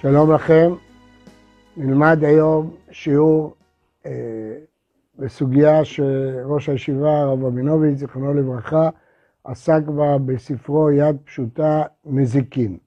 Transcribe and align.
שלום 0.00 0.32
לכם, 0.32 0.72
נלמד 1.76 2.24
היום 2.24 2.74
שיעור 2.90 3.54
אה, 4.06 4.10
בסוגיה 5.18 5.84
שראש 5.84 6.68
הישיבה, 6.68 7.20
הרב 7.20 7.44
רבינוביץ', 7.44 7.98
זיכרונו 7.98 8.34
לברכה, 8.34 8.90
עסק 9.44 9.82
בה 9.82 10.18
בספרו 10.18 10.90
יד 10.90 11.16
פשוטה 11.24 11.82
נזיקין. 12.04 12.78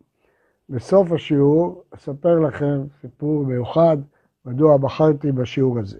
בסוף 0.69 1.11
השיעור 1.11 1.83
אספר 1.91 2.39
לכם 2.39 2.81
סיפור 3.01 3.45
מיוחד, 3.45 3.97
מדוע 4.45 4.77
בחרתי 4.77 5.31
בשיעור 5.31 5.79
הזה. 5.79 5.97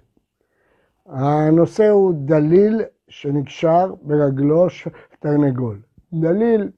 הנושא 1.06 1.88
הוא 1.88 2.14
דליל 2.24 2.82
שנקשר 3.08 3.94
ברגלו 4.02 4.70
של 4.70 4.90
תרנגול. 5.18 5.78
דליל, 6.12 6.70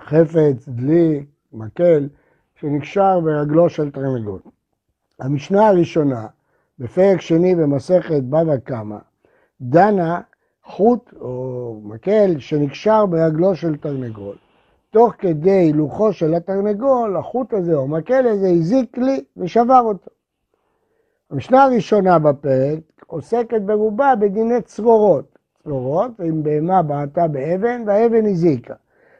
חפץ, 0.00 0.68
דלי, 0.68 1.24
מקל, 1.52 2.08
שנקשר 2.62 3.20
ברגלו 3.20 3.70
של 3.70 3.90
תרנגול. 3.90 4.40
המשנה 5.20 5.68
הראשונה, 5.68 6.26
בפרק 6.78 7.20
שני 7.20 7.54
במסכת 7.54 8.22
בבא 8.22 8.56
קמא, 8.56 8.98
דנה 9.60 10.20
חוט 10.64 11.12
או 11.20 11.80
מקל 11.84 12.38
שנקשר 12.38 13.06
ברגלו 13.06 13.56
של 13.56 13.76
תרנגול. 13.76 14.36
תוך 14.90 15.12
כדי 15.18 15.50
הילוכו 15.50 16.12
של 16.12 16.34
התרנגול, 16.34 17.16
החוט 17.16 17.52
הזה 17.52 17.74
או 17.74 17.88
מקל 17.88 18.26
הזה 18.26 18.48
הזיק 18.48 18.98
לי 18.98 19.24
ושבר 19.36 19.80
אותו. 19.84 20.10
המשנה 21.30 21.64
הראשונה 21.64 22.18
בפרק 22.18 22.80
עוסקת 23.06 23.60
ברובה 23.60 24.14
בדיני 24.20 24.62
צרורות. 24.62 25.38
צרורות, 25.62 26.20
אם 26.20 26.42
בהמה 26.42 26.82
בעטה 26.82 27.28
באבן 27.28 27.82
והאבן 27.86 28.26
הזיקה. 28.26 28.74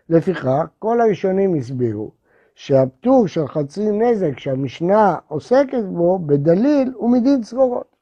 לפיכך, 0.08 0.64
כל 0.78 1.00
הראשונים 1.00 1.54
הסבירו 1.54 2.21
שהפטור 2.62 3.26
של 3.26 3.46
חצי 3.46 3.90
נזק 3.90 4.38
שהמשנה 4.38 5.16
עוסקת 5.28 5.84
בו 5.84 6.18
בדליל 6.18 6.92
הוא 6.96 7.10
מדין 7.10 7.42
צרורות. 7.42 7.96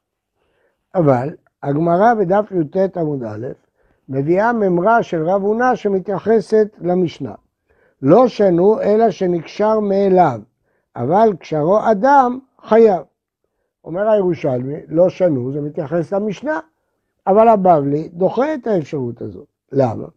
אבל 0.95 1.29
הגמרא 1.63 2.13
בדף 2.13 2.51
י"ט 2.51 2.97
עמוד 2.97 3.23
א' 3.23 3.47
מביאה 4.09 4.53
ממרה 4.53 5.03
של 5.03 5.29
רב 5.29 5.41
הונא 5.41 5.75
שמתייחסת 5.75 6.67
למשנה. 6.81 7.33
לא 8.01 8.27
שנו 8.27 8.81
אלא 8.81 9.09
שנקשר 9.11 9.79
מאליו, 9.79 10.39
אבל 10.95 11.33
קשרו 11.39 11.79
אדם 11.91 12.39
חייב. 12.63 13.01
אומר 13.83 14.09
הירושלמי, 14.09 14.75
לא 14.87 15.09
שנו, 15.09 15.51
זה 15.51 15.61
מתייחס 15.61 16.13
למשנה, 16.13 16.59
אבל 17.27 17.47
הבבלי 17.47 18.09
דוחה 18.13 18.53
את 18.53 18.67
האפשרות 18.67 19.21
הזאת. 19.21 19.47
למה? 19.71 20.07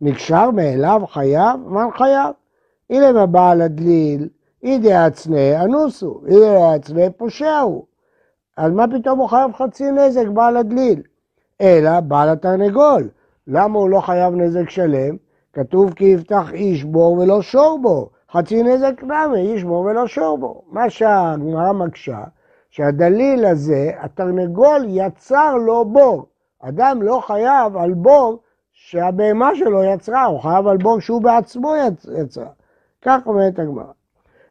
נקשר 0.00 0.50
מאליו 0.50 1.02
חייב, 1.06 1.60
מה 1.66 1.84
חייב? 1.98 2.34
הנה 2.90 3.12
בבעל 3.12 3.62
הדליל, 3.62 4.28
אידי 4.62 4.92
עצנה 4.92 5.64
אנוסו, 5.64 6.20
אידי 6.26 6.56
עצנה 6.74 7.10
פושעו. 7.16 7.86
אז 8.56 8.72
מה 8.72 8.84
פתאום 8.88 9.18
הוא 9.18 9.28
חייב 9.28 9.52
חצי 9.52 9.90
נזק, 9.90 10.26
בעל 10.26 10.56
הדליל? 10.56 11.02
אלא 11.60 12.00
בעל 12.00 12.28
התרנגול. 12.28 13.08
למה 13.46 13.78
הוא 13.78 13.90
לא 13.90 14.00
חייב 14.00 14.34
נזק 14.34 14.70
שלם? 14.70 15.16
כתוב 15.52 15.92
כי 15.92 16.04
יפתח 16.04 16.50
איש 16.52 16.84
בור 16.84 17.12
ולא 17.12 17.42
שור 17.42 17.78
בו. 17.82 18.10
חצי 18.32 18.62
נזק 18.62 19.02
למה? 19.02 19.36
איש 19.36 19.64
בור 19.64 19.80
ולא 19.80 20.06
שור 20.06 20.38
בו. 20.38 20.62
מה 20.70 20.90
שהגמרא 20.90 21.72
מקשה, 21.72 22.20
שהדליל 22.70 23.46
הזה, 23.46 23.90
התרנגול 24.00 24.84
יצר 24.88 25.54
לו 25.54 25.84
בור. 25.84 26.26
אדם 26.60 27.02
לא 27.02 27.20
חייב 27.26 27.76
על 27.76 27.94
בור 27.94 28.38
שהבהמה 28.72 29.54
שלו 29.54 29.84
יצרה, 29.84 30.24
הוא 30.24 30.40
חייב 30.40 30.66
על 30.66 30.76
בור 30.76 31.00
שהוא 31.00 31.22
בעצמו 31.22 31.72
יצרה. 32.20 32.48
כך 33.02 33.18
אומרת 33.26 33.58
הגמרא. 33.58 33.92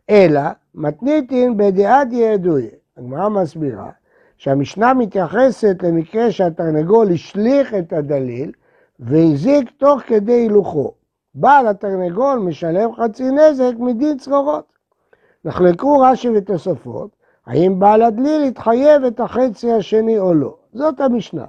אלא 0.09 0.41
מתניתין 0.75 1.57
בדעת 1.57 2.07
ידועי. 2.11 2.69
הגמרא 2.97 3.29
מסבירה 3.29 3.89
שהמשנה 4.37 4.93
מתייחסת 4.93 5.83
למקרה 5.83 6.31
שהתרנגול 6.31 7.11
השליך 7.11 7.73
את 7.73 7.93
הדליל 7.93 8.51
והזיק 8.99 9.69
תוך 9.77 10.01
כדי 10.01 10.31
הילוכו. 10.31 10.93
בעל 11.35 11.67
התרנגול 11.67 12.39
משלם 12.39 12.95
חצי 12.95 13.23
נזק 13.23 13.73
מדין 13.79 14.17
צרורות. 14.17 14.65
נחלקו 15.45 15.99
רש"י 15.99 16.29
ותוספות, 16.29 17.09
האם 17.45 17.79
בעל 17.79 18.01
הדליל 18.01 18.43
התחייב 18.43 19.03
את 19.03 19.19
החצי 19.19 19.71
השני 19.71 20.19
או 20.19 20.33
לא. 20.33 20.55
זאת 20.73 20.99
המשנה. 20.99 21.45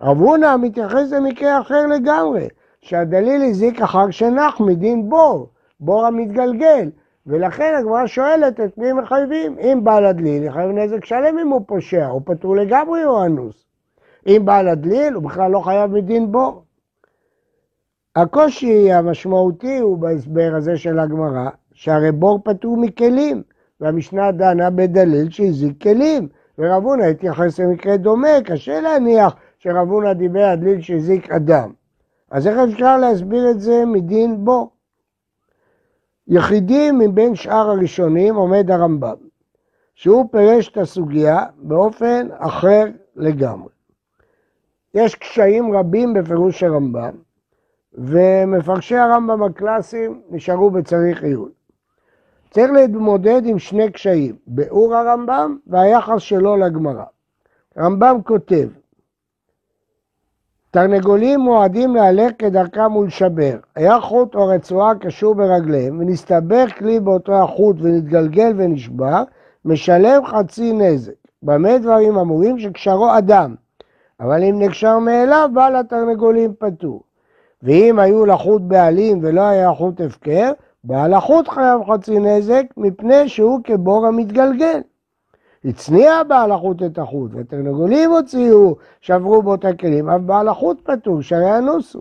רב 0.00 0.18
הונא 0.18 0.56
מתייחס 0.56 1.12
למקרה 1.12 1.60
אחר 1.60 1.86
לגמרי, 1.86 2.48
שהדליל 2.80 3.42
הזיק 3.42 3.80
אחר 3.80 4.10
שנח 4.10 4.60
מדין 4.60 5.08
בור, 5.08 5.48
בור 5.82 6.06
המתגלגל, 6.06 6.90
ולכן 7.26 7.74
הגמרא 7.78 8.06
שואלת 8.06 8.60
את 8.60 8.78
מי 8.78 8.92
מחייבים. 8.92 9.58
אם 9.58 9.80
בעל 9.84 10.06
הדליל 10.06 10.42
יחייב 10.42 10.70
נזק 10.70 11.04
שלם 11.04 11.38
אם 11.38 11.48
הוא 11.48 11.60
פושע, 11.66 12.06
הוא 12.06 12.20
פטור 12.24 12.56
לגמרי 12.56 13.04
או 13.04 13.24
אנוס. 13.24 13.66
אם 14.26 14.42
בעל 14.44 14.68
הדליל 14.68 15.14
הוא 15.14 15.22
בכלל 15.22 15.50
לא 15.50 15.60
חייב 15.60 15.90
מדין 15.90 16.32
בור. 16.32 16.62
הקושי 18.16 18.92
המשמעותי 18.92 19.78
הוא 19.78 19.98
בהסבר 19.98 20.52
הזה 20.56 20.76
של 20.76 20.98
הגמרא, 20.98 21.48
שהרי 21.72 22.12
בור 22.12 22.40
פטור 22.44 22.76
מכלים, 22.76 23.42
והמשנה 23.80 24.32
דנה 24.32 24.70
בדליל 24.70 25.30
שהזיק 25.30 25.82
כלים, 25.82 26.28
ורב 26.58 26.84
הונא 26.84 27.04
התייחס 27.04 27.60
למקרה 27.60 27.96
דומה, 27.96 28.42
קשה 28.44 28.80
להניח 28.80 29.36
שרב 29.58 29.88
הונא 29.88 30.12
דיבר 30.12 30.44
על 30.44 30.56
דליל 30.56 30.80
שהזיק 30.80 31.30
אדם. 31.30 31.72
אז 32.30 32.46
איך 32.46 32.58
אפשר 32.58 32.98
להסביר 32.98 33.50
את 33.50 33.60
זה 33.60 33.84
מדין 33.86 34.44
בור? 34.44 34.70
יחידים 36.28 36.98
מבין 36.98 37.34
שאר 37.34 37.70
הראשונים 37.70 38.34
עומד 38.34 38.70
הרמב"ם, 38.70 39.16
שהוא 39.94 40.28
פירש 40.32 40.68
את 40.68 40.76
הסוגיה 40.76 41.44
באופן 41.56 42.28
אחר 42.38 42.84
לגמרי. 43.16 43.68
יש 44.94 45.14
קשיים 45.14 45.76
רבים 45.76 46.14
בפירוש 46.14 46.62
הרמב"ם, 46.62 47.14
ומפרשי 47.94 48.96
הרמב"ם 48.96 49.42
הקלאסיים 49.42 50.22
נשארו 50.30 50.70
בצריך 50.70 51.22
עיון. 51.22 51.50
צריך 52.50 52.70
להתמודד 52.70 53.42
עם 53.44 53.58
שני 53.58 53.92
קשיים, 53.92 54.36
ביאור 54.46 54.96
הרמב"ם 54.96 55.56
והיחס 55.66 56.20
שלו 56.22 56.56
לגמרא. 56.56 57.04
הרמב"ם 57.76 58.16
כותב, 58.24 58.68
תרנגולים 60.74 61.40
מועדים 61.40 61.94
להלך 61.96 62.32
כדרכם 62.38 62.96
ולשבר. 62.96 63.56
היה 63.76 64.00
חוט 64.00 64.34
או 64.34 64.46
רצועה 64.46 64.94
קשור 64.94 65.34
ברגליהם, 65.34 66.00
ונסתבך 66.00 66.78
כלי 66.78 67.00
באותו 67.00 67.42
החוט 67.42 67.76
ונתגלגל 67.80 68.52
ונשבר, 68.56 69.22
משלם 69.64 70.26
חצי 70.26 70.72
נזק. 70.72 71.12
במה 71.42 71.78
דברים 71.78 72.18
אמורים? 72.18 72.58
שקשרו 72.58 73.18
אדם. 73.18 73.54
אבל 74.20 74.44
אם 74.44 74.58
נקשר 74.58 74.98
מאליו, 74.98 75.50
בעל 75.54 75.76
התרנגולים 75.76 76.52
פטור. 76.58 77.02
ואם 77.62 77.98
היו 77.98 78.26
לחוט 78.26 78.62
בעלים 78.62 79.18
ולא 79.22 79.40
היה 79.40 79.74
חוט 79.74 80.00
הפקר, 80.00 80.52
בעל 80.84 81.14
החוט 81.14 81.48
חייב 81.48 81.80
חצי 81.92 82.18
נזק 82.18 82.64
מפני 82.76 83.28
שהוא 83.28 83.60
כבור 83.64 84.06
המתגלגל. 84.06 84.80
הצניע 85.64 86.22
בעל 86.22 86.52
החוט 86.52 86.82
את 86.82 86.98
החוט, 86.98 87.30
ותרנגולים 87.34 88.10
הוציאו, 88.10 88.76
שברו 89.00 89.42
בו 89.42 89.54
את 89.54 89.64
הכלים, 89.64 90.08
אף 90.08 90.20
בעל 90.20 90.48
החוט 90.48 90.80
פטור, 90.84 91.22
שהרי 91.22 91.58
אנוסו. 91.58 92.00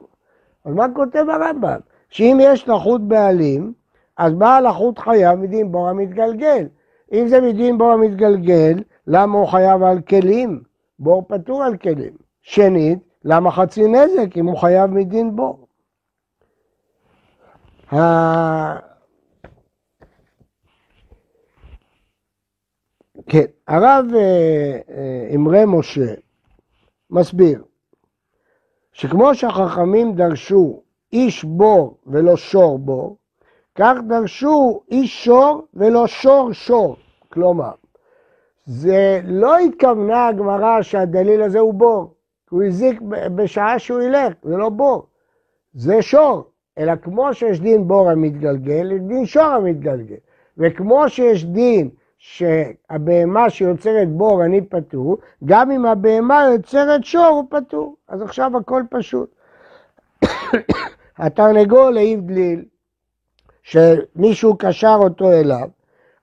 אז 0.66 0.74
מה 0.74 0.86
כותב 0.96 1.26
הרמב"ם? 1.30 1.80
שאם 2.10 2.38
יש 2.42 2.68
לחוט 2.68 3.02
בעלים, 3.02 3.74
אז 4.18 4.34
בעל 4.34 4.66
החוט 4.66 5.00
חייב 5.00 5.40
מדין 5.40 5.72
בור 5.72 5.90
המתגלגל. 5.90 6.68
אם 7.12 7.28
זה 7.28 7.42
מדין 7.42 7.78
בור 7.78 7.92
המתגלגל, 7.92 8.84
למה 9.08 9.38
הוא 9.38 9.48
חייב 9.48 9.84
על 9.84 10.02
כלים? 10.02 10.62
בור 11.00 11.24
פטור 11.28 11.64
על 11.64 11.78
כלים. 11.78 12.14
שנית, 12.42 13.00
למה 13.26 13.52
חצי 13.52 13.88
נזק 13.88 14.38
אם 14.38 14.46
הוא 14.46 14.58
חייב 14.58 14.92
מדין 14.92 15.36
בור? 15.36 15.68
כן, 23.28 23.46
הרב 23.68 24.06
אה, 24.16 24.80
אה, 24.90 25.36
אמרי 25.36 25.64
משה 25.68 26.14
מסביר 27.10 27.64
שכמו 28.94 29.36
שהחכמים 29.36 30.16
דרשו 30.16 30.82
איש 31.14 31.44
בור 31.44 31.98
ולא 32.08 32.38
שור 32.38 32.80
בור, 32.80 33.18
כך 33.76 33.94
דרשו 34.08 34.82
איש 34.92 35.26
שור 35.26 35.68
ולא 35.74 36.08
שור 36.08 36.54
שור. 36.54 36.96
כלומר, 37.30 37.72
זה 38.66 39.22
לא 39.26 39.58
התכוונה 39.58 40.28
הגמרא 40.28 40.82
שהדליל 40.82 41.42
הזה 41.42 41.60
הוא 41.60 41.74
בור, 41.74 42.14
הוא 42.50 42.64
הזיק 42.64 43.02
בשעה 43.36 43.80
שהוא 43.80 44.02
ילך, 44.02 44.34
זה 44.44 44.58
לא 44.58 44.70
בור, 44.70 45.08
זה 45.74 46.02
שור. 46.02 46.44
אלא 46.78 46.96
כמו 46.96 47.34
שיש 47.34 47.60
דין 47.60 47.88
בור 47.88 48.10
המתגלגל, 48.10 48.92
יש 48.92 49.02
דין 49.02 49.26
שור 49.26 49.44
המתגלגל. 49.44 50.16
וכמו 50.58 51.10
שיש 51.10 51.46
דין 51.46 51.90
שהבהמה 52.24 53.50
שיוצרת 53.50 54.10
בור 54.10 54.46
אני 54.46 54.62
פטור, 54.62 55.18
גם 55.46 55.72
אם 55.72 55.86
הבהמה 55.86 56.44
יוצרת 56.54 57.04
שור 57.04 57.26
הוא 57.26 57.46
פטור. 57.50 57.96
אז 58.08 58.22
עכשיו 58.22 58.58
הכל 58.58 58.84
פשוט. 58.90 59.36
התרנגול 61.18 61.98
העיב 61.98 62.28
דליל, 62.28 62.66
שמישהו 63.64 64.58
קשר 64.58 64.98
אותו 65.00 65.32
אליו, 65.32 65.70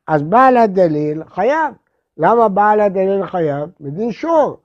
אז 0.07 0.23
בעל 0.23 0.57
הדליל 0.57 1.23
חייב. 1.25 1.75
למה 2.19 2.49
בעל 2.49 2.81
הדליל 2.81 3.27
חייב? 3.27 3.69
מדין 3.81 4.13
שור. 4.13 4.57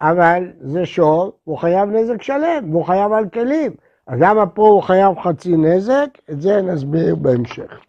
אבל 0.00 0.44
זה 0.60 0.86
שור, 0.86 1.32
הוא 1.44 1.58
חייב 1.58 1.88
נזק 1.88 2.22
שלם, 2.22 2.70
והוא 2.70 2.84
חייב 2.84 3.12
על 3.12 3.28
כלים. 3.28 3.72
אז 4.06 4.20
למה 4.20 4.46
פה 4.46 4.68
הוא 4.68 4.82
חייב 4.82 5.18
חצי 5.18 5.56
נזק? 5.56 6.08
את 6.30 6.40
זה 6.40 6.62
נסביר 6.62 7.14
בהמשך. 7.14 7.80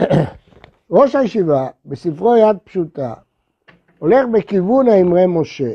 ראש 0.90 1.16
הישיבה, 1.16 1.68
בספרו 1.86 2.36
יד 2.36 2.56
פשוטה, 2.64 3.14
הולך 3.98 4.26
בכיוון 4.32 4.88
האמרי 4.88 5.26
משה, 5.26 5.74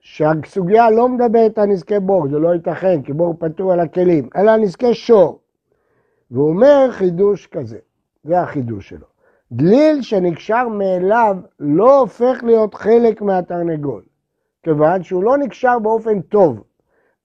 שהסוגיה 0.00 0.90
לא 0.90 1.08
מדברת 1.08 1.58
על 1.58 1.66
נזקי 1.66 2.00
בור, 2.00 2.28
זה 2.28 2.38
לא 2.38 2.54
ייתכן, 2.54 3.02
כי 3.02 3.12
בור 3.12 3.34
פטור 3.38 3.72
על 3.72 3.80
הכלים, 3.80 4.28
אלא 4.36 4.56
נזקי 4.56 4.94
שור. 4.94 5.40
והוא 6.30 6.48
אומר 6.48 6.88
חידוש 6.90 7.46
כזה, 7.46 7.78
זה 8.24 8.40
החידוש 8.40 8.88
שלו. 8.88 9.06
דליל 9.52 10.02
שנקשר 10.02 10.68
מאליו 10.68 11.36
לא 11.60 11.98
הופך 12.00 12.38
להיות 12.42 12.74
חלק 12.74 13.22
מהתרנגול, 13.22 14.02
כיוון 14.62 15.02
שהוא 15.02 15.24
לא 15.24 15.38
נקשר 15.38 15.78
באופן 15.78 16.20
טוב, 16.20 16.64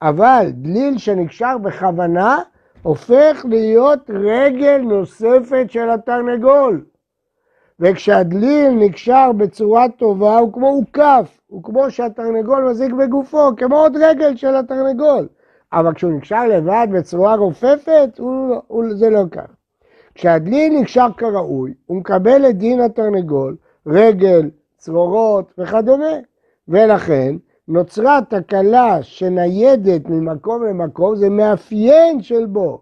אבל 0.01 0.47
דליל 0.51 0.97
שנקשר 0.97 1.57
בכוונה 1.57 2.41
הופך 2.83 3.45
להיות 3.49 4.09
רגל 4.09 4.77
נוספת 4.77 5.65
של 5.67 5.89
התרנגול. 5.89 6.85
וכשהדליל 7.79 8.71
נקשר 8.71 9.31
בצורה 9.37 9.85
טובה 9.97 10.37
הוא 10.37 10.53
כמו 10.53 10.67
עוקף, 10.67 11.39
הוא 11.47 11.63
כמו 11.63 11.91
שהתרנגול 11.91 12.69
מזיק 12.69 12.93
בגופו, 12.93 13.55
כמו 13.57 13.77
עוד 13.77 13.97
רגל 13.97 14.35
של 14.35 14.55
התרנגול. 14.55 15.27
אבל 15.73 15.93
כשהוא 15.93 16.11
נקשר 16.11 16.47
לבד 16.47 16.87
בצורה 16.91 17.35
רופפת, 17.35 18.09
הוא, 18.17 18.55
הוא, 18.67 18.83
זה 18.93 19.09
לא 19.09 19.23
כך. 19.31 19.55
כשהדליל 20.15 20.79
נקשר 20.79 21.07
כראוי, 21.17 21.73
הוא 21.85 21.97
מקבל 21.97 22.49
את 22.49 22.57
דין 22.57 22.81
התרנגול, 22.81 23.55
רגל, 23.87 24.49
צרורות 24.77 25.53
וכדומה. 25.57 26.15
ולכן 26.67 27.35
נוצרה 27.69 28.19
תקלה 28.29 29.03
שניידת 29.03 30.09
ממקום 30.09 30.63
למקום, 30.63 31.15
זה 31.15 31.29
מאפיין 31.29 32.21
של 32.21 32.45
בור, 32.45 32.81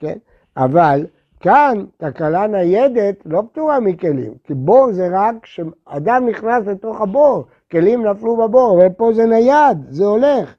כן? 0.00 0.18
אבל 0.56 1.06
כאן 1.40 1.84
תקלה 1.96 2.46
ניידת 2.46 3.16
לא 3.26 3.42
פטורה 3.52 3.80
מכלים, 3.80 4.34
כי 4.44 4.54
בור 4.54 4.92
זה 4.92 5.08
רק 5.12 5.34
כשאדם 5.42 6.26
נכנס 6.28 6.66
לתוך 6.66 7.00
הבור, 7.00 7.44
כלים 7.70 8.06
נפלו 8.06 8.36
בבור, 8.36 8.82
ופה 8.86 9.12
זה 9.12 9.26
נייד, 9.26 9.78
זה 9.88 10.04
הולך. 10.04 10.54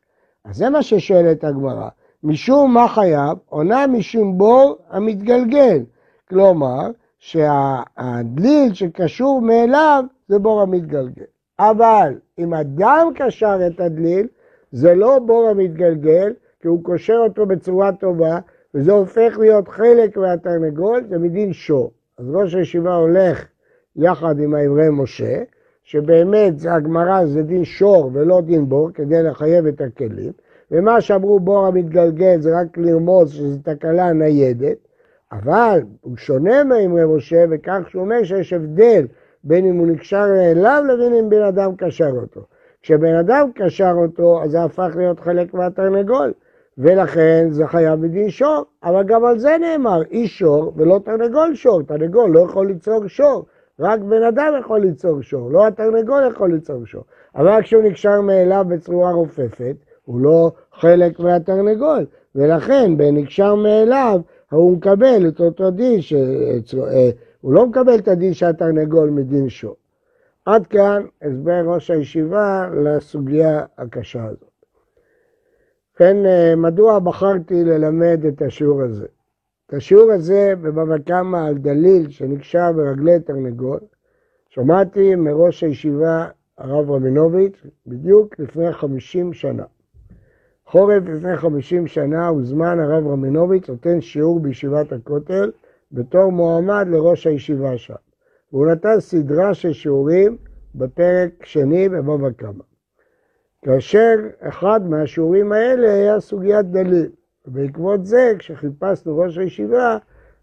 אז 0.45 0.55
זה 0.55 0.69
מה 0.69 0.83
ששואלת 0.83 1.43
הגמרא. 1.43 1.89
משום 2.23 2.73
מה 2.73 2.87
חייב? 2.87 3.37
עונה 3.49 3.87
משום 3.87 4.37
בור 4.37 4.77
המתגלגל. 4.89 5.83
כלומר, 6.29 6.91
שהדליל 7.19 8.73
שקשור 8.73 9.41
מאליו 9.41 10.03
זה 10.27 10.39
בור 10.39 10.61
המתגלגל. 10.61 11.25
אבל 11.59 12.13
אם 12.39 12.53
אדם 12.53 13.07
קשר 13.15 13.59
את 13.67 13.79
הדליל, 13.79 14.27
זה 14.71 14.95
לא 14.95 15.19
בור 15.19 15.49
המתגלגל, 15.49 16.33
כי 16.61 16.67
הוא 16.67 16.83
קושר 16.83 17.17
אותו 17.23 17.45
בצורה 17.45 17.91
טובה, 17.91 18.39
וזה 18.73 18.91
הופך 18.91 19.37
להיות 19.39 19.67
חלק 19.67 20.17
מהתרנגול, 20.17 21.03
זה 21.09 21.17
מדין 21.17 21.53
שור. 21.53 21.91
אז 22.17 22.29
ראש 22.29 22.55
הישיבה 22.55 22.95
הולך 22.95 23.45
יחד 23.95 24.39
עם 24.39 24.55
האמרי 24.55 24.89
משה, 24.91 25.43
שבאמת 25.83 26.53
הגמרא 26.69 27.25
זה 27.25 27.43
דין 27.43 27.63
שור 27.63 28.11
ולא 28.13 28.41
דין 28.41 28.69
בור, 28.69 28.89
כדי 28.93 29.23
לחייב 29.23 29.65
את 29.65 29.81
הכלים, 29.81 30.31
ומה 30.71 31.01
שאמרו 31.01 31.39
בור 31.39 31.67
המתגלגל 31.67 32.41
זה 32.41 32.59
רק 32.59 32.77
לרמוז 32.77 33.31
שזו 33.31 33.57
תקלה 33.63 34.13
ניידת, 34.13 34.77
אבל 35.31 35.81
הוא 36.01 36.17
שונה 36.17 36.63
מאמרי 36.63 37.05
משה 37.05 37.47
בכך 37.47 37.79
שהוא 37.89 38.01
אומר 38.01 38.23
שיש 38.23 38.53
הבדל 38.53 39.05
בין 39.43 39.65
אם 39.65 39.77
הוא 39.77 39.87
נקשר 39.87 40.25
אליו 40.51 40.83
לבין 40.87 41.13
אם 41.13 41.29
בן 41.29 41.41
אדם 41.41 41.75
קשר 41.75 42.11
אותו. 42.21 42.41
כשבן 42.81 43.15
אדם 43.15 43.49
קשר 43.55 43.93
אותו, 43.95 44.43
אז 44.43 44.51
זה 44.51 44.63
הפך 44.63 44.89
להיות 44.95 45.19
חלק 45.19 45.53
מהתרנגול, 45.53 46.33
ולכן 46.77 47.47
זה 47.51 47.67
חייב 47.67 48.01
בדין 48.01 48.29
שור, 48.29 48.65
אבל 48.83 49.03
גם 49.03 49.25
על 49.25 49.39
זה 49.39 49.55
נאמר, 49.61 50.01
איש 50.11 50.39
שור 50.39 50.73
ולא 50.75 50.99
תרנגול 51.05 51.55
שור, 51.55 51.81
תרנגול 51.81 52.31
לא 52.31 52.39
יכול 52.39 52.67
ליצור 52.67 53.07
שור, 53.07 53.45
רק 53.79 53.99
בן 53.99 54.23
אדם 54.23 54.53
יכול 54.59 54.79
ליצור 54.81 55.21
שור, 55.21 55.51
לא 55.51 55.67
התרנגול 55.67 56.21
יכול 56.31 56.51
ליצור 56.53 56.85
שור. 56.85 57.03
אבל 57.35 57.61
כשהוא 57.61 57.83
נקשר 57.83 58.21
מאליו 58.21 58.65
בצורה 58.69 59.11
רופפת, 59.11 59.75
הוא 60.05 60.21
לא 60.21 60.51
חלק 60.73 61.19
מהתרנגול, 61.19 62.05
ולכן 62.35 62.97
בנקשר 62.97 63.55
מאליו 63.55 64.21
הוא 64.51 64.77
מקבל 64.77 65.27
את 65.27 65.39
אותו 65.39 65.71
דין, 65.71 66.01
ש... 66.01 66.13
הוא 67.41 67.53
לא 67.53 67.67
מקבל 67.67 67.95
את 67.95 68.07
הדין 68.07 68.33
שהתרנגול 68.33 69.09
מדין 69.09 69.49
שור. 69.49 69.75
עד 70.45 70.67
כאן 70.67 71.05
הסבר 71.21 71.61
ראש 71.65 71.91
הישיבה 71.91 72.69
לסוגיה 72.83 73.65
הקשה 73.77 74.25
הזאת. 74.25 74.49
כן, 75.95 76.25
אה, 76.25 76.55
מדוע 76.55 76.99
בחרתי 76.99 77.63
ללמד 77.63 78.25
את 78.27 78.41
השיעור 78.41 78.81
הזה? 78.81 79.05
את 79.65 79.73
השיעור 79.73 80.11
הזה 80.11 80.53
בבבא 80.61 80.97
קמא 80.97 81.37
על 81.37 81.57
דליל 81.57 82.09
שנקשר 82.09 82.71
ברגלי 82.71 83.19
תרנגול, 83.19 83.79
שמעתי 84.49 85.15
מראש 85.15 85.63
הישיבה 85.63 86.27
הרב 86.57 86.91
רבינוביץ' 86.91 87.65
בדיוק 87.87 88.39
לפני 88.39 88.73
50 88.73 89.33
שנה. 89.33 89.63
חורף 90.65 91.03
לפני 91.05 91.37
50 91.37 91.87
שנה 91.87 92.27
הוזמן 92.27 92.79
הרב 92.79 93.07
רמינוביץ' 93.07 93.69
נותן 93.69 94.01
שיעור 94.01 94.39
בישיבת 94.39 94.91
הכותל 94.91 95.51
בתור 95.91 96.31
מועמד 96.31 96.87
לראש 96.89 97.27
הישיבה 97.27 97.77
שם. 97.77 97.93
והוא 98.51 98.67
נתן 98.67 98.99
סדרה 98.99 99.53
של 99.53 99.73
שיעורים 99.73 100.37
בפרק 100.75 101.45
שני 101.45 101.89
בבבא 101.89 102.29
קמא. 102.31 102.63
כאשר 103.61 104.15
אחד 104.39 104.87
מהשיעורים 104.89 105.51
האלה 105.51 105.93
היה 105.93 106.19
סוגיית 106.19 106.65
דליל. 106.65 107.09
ובעקבות 107.47 108.05
זה, 108.05 108.33
כשחיפשנו 108.39 109.17
ראש 109.17 109.37
הישיבה, 109.37 109.97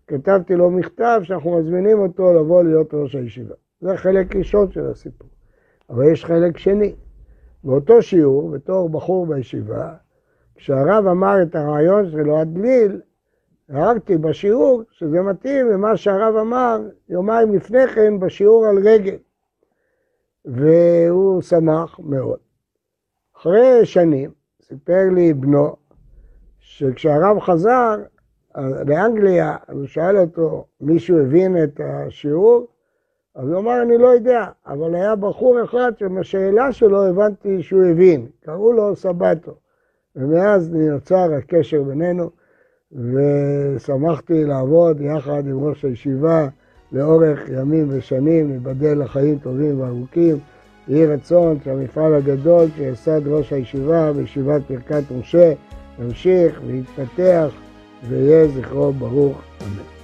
כתבתי 0.07 0.57
לו 0.57 0.71
מכתב 0.71 1.21
שאנחנו 1.23 1.59
מזמינים 1.59 1.99
אותו 1.99 2.33
לבוא 2.33 2.63
להיות 2.63 2.95
ראש 2.95 3.15
הישיבה. 3.15 3.55
זה 3.81 3.97
חלק 3.97 4.37
ראשון 4.37 4.71
של 4.71 4.87
הסיפור. 4.87 5.29
אבל 5.91 6.13
יש 6.13 6.25
חלק 6.25 6.59
שני. 6.59 6.95
באותו 7.65 8.03
שיעור, 8.03 8.51
בתור 8.51 8.89
בחור 8.89 9.27
בישיבה, 9.27 9.95
כשהרב 10.55 11.07
אמר 11.07 11.43
את 11.43 11.55
הרעיון 11.55 12.11
שלו, 12.11 12.39
הדליל, 12.39 13.01
הערתי 13.69 14.17
בשיעור 14.17 14.83
שזה 14.91 15.23
מתאים 15.23 15.71
למה 15.71 15.97
שהרב 15.97 16.37
אמר 16.37 16.81
יומיים 17.09 17.55
לפני 17.55 17.87
כן 17.87 18.21
בשיעור 18.21 18.67
על 18.67 18.79
רגל. 18.89 19.17
והוא 20.45 21.43
שמח 21.43 22.01
מאוד. 22.01 22.39
אחרי 23.37 23.85
שנים 23.85 24.31
סיפר 24.63 25.05
לי 25.15 25.35
בנו 25.35 25.77
שכשהרב 26.59 27.41
חזר 27.41 27.97
לאנגליה, 28.87 29.57
הוא 29.73 29.87
שאל 29.87 30.19
אותו, 30.19 30.65
מישהו 30.81 31.19
הבין 31.19 31.65
את 31.65 31.81
השיעור? 31.85 32.67
אז 33.35 33.49
הוא 33.49 33.59
אמר, 33.59 33.83
אני 33.83 33.99
לא 33.99 34.09
יודע, 34.09 34.47
אבל 34.67 34.95
היה 34.95 35.17
בחור 35.17 35.65
אחד 35.65 35.93
שבשאלה 35.99 36.73
שלו 36.73 37.05
הבנתי 37.05 37.63
שהוא 37.63 37.85
הבין, 37.85 38.27
קראו 38.41 38.73
לו 38.73 38.97
סבתו. 38.97 39.55
ומאז 40.17 40.75
נוצר 40.75 41.35
הקשר 41.35 41.83
בינינו, 41.83 42.31
ושמחתי 42.93 44.45
לעבוד 44.45 45.01
יחד 45.01 45.47
עם 45.47 45.65
ראש 45.65 45.85
הישיבה 45.85 46.49
לאורך 46.93 47.49
ימים 47.49 47.87
ושנים, 47.91 48.53
ייבדל 48.53 49.03
לחיים 49.03 49.39
טובים 49.39 49.81
וארוכים. 49.81 50.39
יהי 50.89 51.07
רצון 51.07 51.59
שהמפעל 51.65 52.15
הגדול 52.15 52.67
שיסד 52.77 53.29
ראש 53.29 53.53
הישיבה 53.53 54.13
בישיבת 54.13 54.63
ברכת 54.71 55.03
משה 55.21 55.53
ימשיך 55.99 56.61
ויתפתח 56.67 57.49
ויהיה 58.09 58.49
זכרו 58.49 58.93
ברוך, 58.93 59.43
אמן. 59.63 59.96